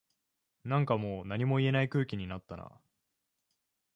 [0.63, 2.71] なんかもう何も言えない空気になったな